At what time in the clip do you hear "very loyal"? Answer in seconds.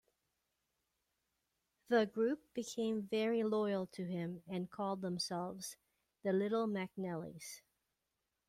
3.03-3.85